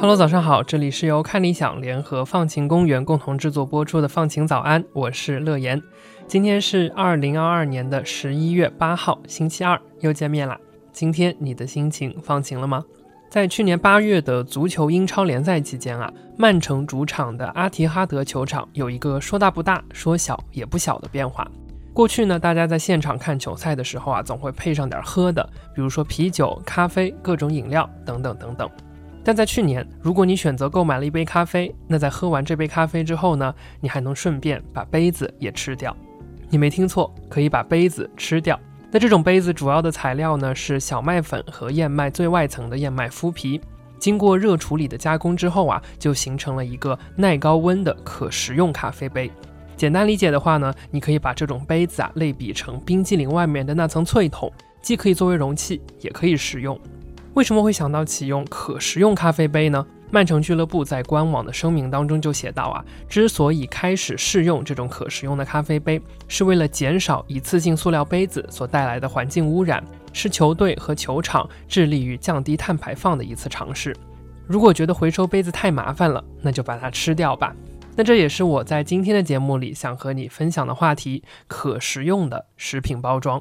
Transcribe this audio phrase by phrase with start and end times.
[0.00, 5.80] Hello，早上好，这里是由看理想联合放晴公园共同制作播出的《放晴早安》，我是乐言。
[6.26, 10.58] 今天是二零二二年的十一月八号，星期二，又见面啦。
[10.90, 12.82] 今天你的心情放晴了吗？
[13.30, 21.48] 在去年八月的足球英超联赛期间啊，曼城主场的阿提哈德球场有一个说大不大，说小也不小的变化。
[21.92, 28.68] 过去呢，大家在现场看球赛的时候啊，总会配上点喝的，比如说啤酒、咖啡、各种饮料等等等等。
[29.22, 35.96] 但在去年，如果你选择购买了一杯咖啡，那在喝完这杯咖啡之后呢，你还能顺便把杯子也吃掉。
[36.48, 38.58] 你没听错，可以把杯子吃掉。
[38.92, 43.60] 那这种杯子主要的材料呢是小麦粉和燕麦最外层的燕麦麸皮，
[43.98, 49.30] 经过热处理的加工之后啊，就形成了一个耐高温的可食用咖啡杯。
[49.76, 56.78] 简单理解的话呢，你可以把这种杯子啊类比成冰激凌外面的那层脆桶，既可以作为容器，也可以食用。
[57.34, 59.86] 为什么会想到启用可食用咖啡杯呢？
[60.12, 73.96] 曼城俱乐部在官网的声明当中就写到啊，之所以开始试用这种可食用的咖啡杯，是为了减少一次性塑料杯子所带来的环境污染，是球队和球场致力于降低碳排放的一次尝试。
[74.48, 77.54] 如果觉得回收杯子太麻烦了，那就把它吃掉吧。
[77.96, 83.40] 那这也是我在今天的节目里想和你分享的话题：可食用的食品包装。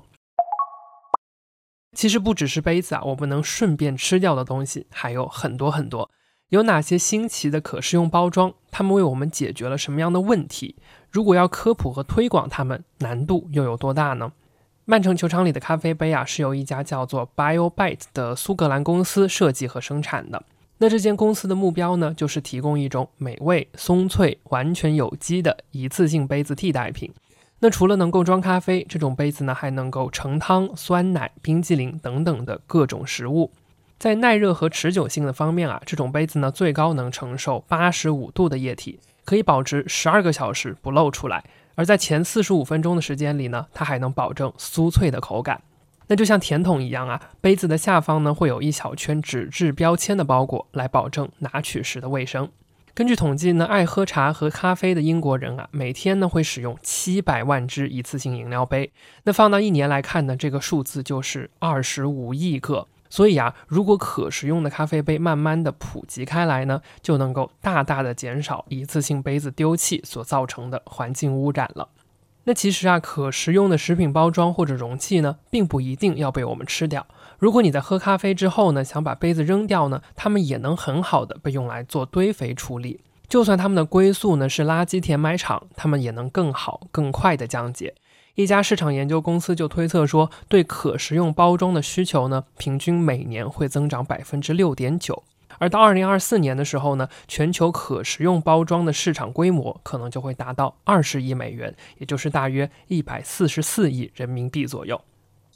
[1.95, 6.11] 其实不只是杯子啊，我们能顺便吃掉的东西还有很多很多。
[6.49, 8.51] 有哪些新奇的可食用包装？
[8.71, 10.75] 它们为我们解决了什么样的问题？
[11.11, 14.31] 如果要科普和推广它们，难度又有多大呢？
[14.85, 20.43] 曼城球场里的咖啡杯啊，是由一家叫做 BioBite 的苏格兰公司设计和生产的。
[20.79, 27.13] 那这间公司的目标呢，就是提供一种美味、松脆、完全有机的一次性杯子替代品。
[27.59, 33.51] 那除了能够装咖啡，这种杯子呢还能够盛汤、酸奶、冰激凌等等的各种食物。
[33.99, 41.43] 在耐热和持久性的方面啊，这种杯子呢最高能承受八十五度的液体，可以保持十二个小时不漏出来。
[41.75, 45.61] 而在前四十五分钟的时间里呢，它还能保证酥脆的口感。
[46.07, 52.49] 那就像甜筒一样啊，杯子的下方呢会有一小圈纸质标签的包裹，来保证拿取时的卫生。
[52.93, 58.89] 根据统计呢，爱喝茶和咖啡的英国人啊，每天呢会使用七百万只一次性饮料杯。
[59.25, 62.87] 那放到一年来看呢，这个数字就是二十五亿个。
[63.09, 71.89] 所以啊，如果可食用的咖啡杯慢慢的普及开来呢，就能够大大的减少一次性杯子丢弃所造成的环境污染了。
[72.45, 77.05] 那其实啊，可食用的食品包装或者容器呢，并不一定要被我们吃掉。
[77.37, 83.01] 如果你在喝咖啡之后呢，想把杯子扔掉呢，它们也能很好的被用来做堆肥处理。
[83.27, 87.93] 就算它们的归宿呢是垃圾填埋场，它们也能更好、更快的降解。
[88.39, 95.23] 一家市场研究公司就推测说，对可食用包装的需求呢，平均每年会增长百分之六点九。
[95.57, 105.01] 而到二零二四年的时候呢，全球可食用包装的市场规模可能就会达到二十亿美元，也就是大约一百四十四亿人民币左右。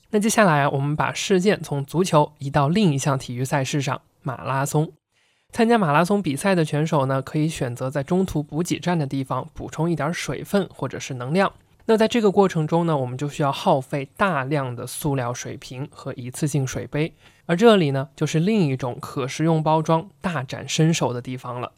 [0.09, 4.91] 那接下来啊，我们把事件从足球移到另一项体育赛事上——马拉松。
[5.53, 11.53] 参加马拉松比赛的选手呢，可以选择在中途补给站的地方补充一点水分或者是能量。
[11.85, 17.13] 那在这个过程中呢，我们就需要耗费大量的塑料水瓶和一次性水杯。
[17.45, 21.71] 而这里呢，就是另一种可食用包装大展身手的地方了。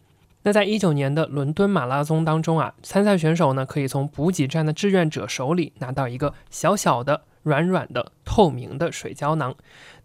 [0.44, 7.24] 那在一九年的伦敦马拉松当中啊，参赛选手呢，可以从补给站的志愿者手里拿到一个小小的。
[7.46, 9.56] 软软的、透明的水胶囊，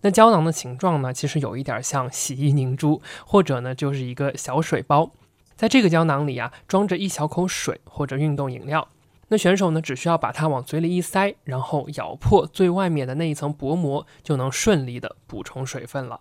[0.02, 5.10] 那胶囊的形状呢，其实有一点像洗衣凝珠，或者呢就是一个小水包。
[5.56, 8.86] 在这个胶囊里啊，装着一小口水或者运动饮料。
[9.32, 16.20] 那选手呢，只需要把它往嘴里一塞，然后咬破最外面的那一层薄膜，就能顺利的补充水分了。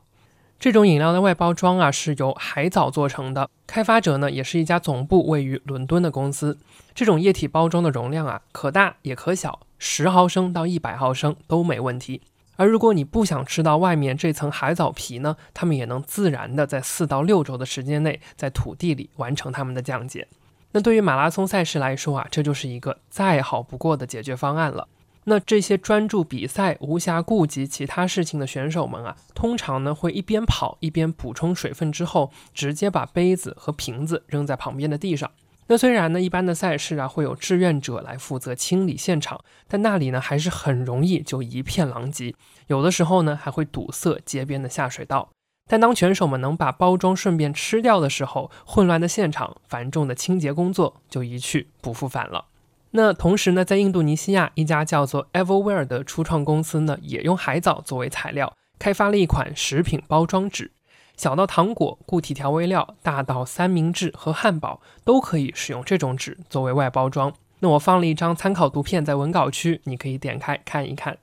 [0.59, 6.57] 这种饮料的外包装啊，是由海藻做成的，开发者呢也是一家总部位于伦敦的公司。
[6.93, 9.59] 这种液体包装的容量啊，可大也可小。
[9.79, 12.21] 十毫升到一百毫升都没问题，
[12.57, 20.27] 而如果你不想吃到外面这层海藻皮呢，它们也能自然的在四到六周的时间内在土地里完成它们的降解。
[20.71, 24.87] 那对于马拉松赛事来说啊，这就是一个再好不过的解决方案了。
[25.25, 35.29] 那这些专注比赛、无暇顾及其他事情的选手们啊，通常呢会一边跑一边补充水分，之后直接把杯子和瓶子扔在旁边的地上。
[35.67, 42.33] 那虽然呢，一般的赛事啊会有志愿者来负责清理现场，但那里呢还是很容易就一片狼藉，
[42.67, 45.29] 有的时候呢还会堵塞街边的下水道。
[45.71, 52.45] 但当选手们能把包装顺便吃掉的时候，混乱的现场、繁重的清洁工作就一去不复返了。
[52.89, 60.71] 那同时呢，在印度尼西亚一家叫做 Everware 的初创公司呢，也用海藻作为材料，开发了一款食品包装纸。
[61.15, 67.31] 小到糖果、固体调味料，大到三明治和汉堡，都可以使用这种纸作为外包装。
[67.59, 71.19] 那我放了一张参考图片在文稿区，你可以点开看一看。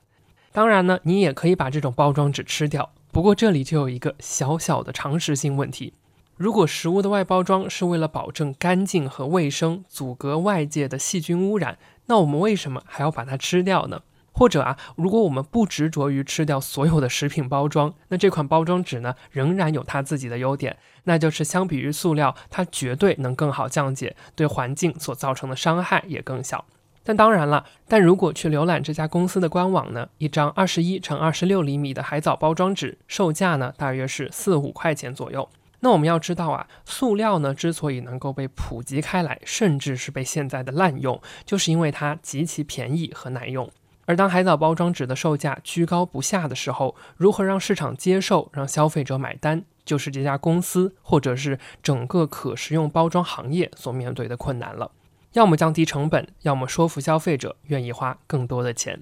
[0.53, 2.91] 当然呢，你也可以把这种包装纸吃掉。
[3.17, 5.91] 不过这里就有一个小小的常识性问题：
[6.35, 14.03] 如果食物的外包装是为了保证干净和卫生，阻隔外界的细菌污染，那我们为什么还要把它吃掉呢？
[14.33, 26.65] 或者啊，如果我们不执着于吃掉所有的食品包装，那这款包装纸呢，仍然有它自己的优点，那就是相比于塑料，它绝对能更好降解，对环境所造成的伤害也更小。
[27.07, 35.47] 但当然了，但如果去浏览这家公司的官网呢，一张二十一乘二十六厘米的海藻包装纸，售价呢大约是四五块钱左右。
[35.79, 43.71] 那我们要知道啊，塑料呢之所以能够被普及开来，甚至是被现在的滥用，就是因为它极其便宜和耐用。
[44.05, 54.91] 而当海藻包装纸的售价居高不下的时候，如何让市场接受，让消费者买单，就是这家公司或者是整个可食用包装行业所面对的困难了。
[55.37, 58.99] 要么降低成本，要么说服消费者愿意花更多的钱。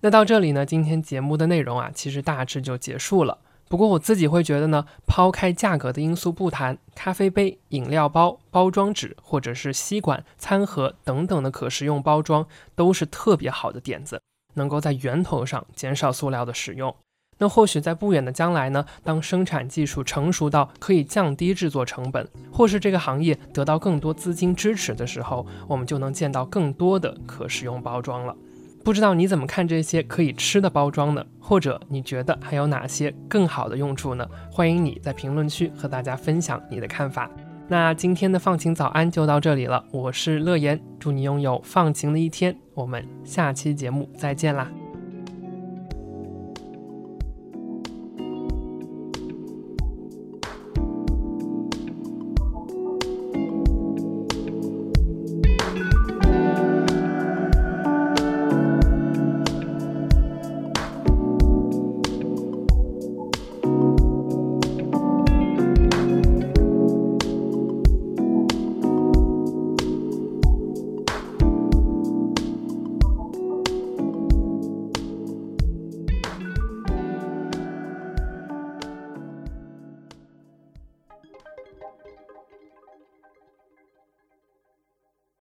[0.00, 3.38] 那到这里呢，今天节目的内容啊，其实大致就结束了。
[3.68, 12.44] 不过我自己会觉得呢，抛开价格的因素不谈，咖啡杯、饮料包、包装纸或者是吸管、餐盒等等的可食用包装，
[12.74, 14.20] 都是特别好的点子，
[14.54, 16.92] 能够在源头上减少塑料的使用。
[17.38, 28.34] 那或许在不远的将来呢，当生产技术成熟到可以降低制作成本，或是这个行业得到更多资金支持的时候，我们就能见到更多的可食用包装了。
[28.82, 31.24] 不知道你怎么看这些可以吃的包装呢？
[31.40, 34.26] 或者你觉得还有哪些更好的用处呢？
[34.50, 37.28] 欢迎你在评论区和大家分享你的看法。
[37.68, 44.85] 那今天的放晴早安就到这里了，我是乐言，祝你拥有放晴的一天，我们下期节目再见啦。